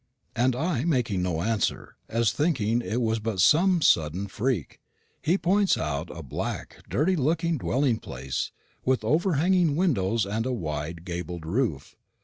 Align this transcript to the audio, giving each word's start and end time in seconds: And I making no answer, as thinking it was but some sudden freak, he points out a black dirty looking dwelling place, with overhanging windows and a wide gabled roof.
And 0.35 0.55
I 0.55 0.83
making 0.83 1.21
no 1.21 1.43
answer, 1.43 1.95
as 2.09 2.31
thinking 2.31 2.81
it 2.81 3.01
was 3.03 3.19
but 3.19 3.39
some 3.39 3.83
sudden 3.83 4.25
freak, 4.25 4.79
he 5.21 5.37
points 5.37 5.77
out 5.77 6.09
a 6.09 6.23
black 6.23 6.79
dirty 6.89 7.15
looking 7.15 7.59
dwelling 7.59 7.99
place, 7.99 8.51
with 8.83 9.03
overhanging 9.03 9.75
windows 9.75 10.25
and 10.25 10.47
a 10.47 10.53
wide 10.53 11.05
gabled 11.05 11.45
roof. 11.45 11.95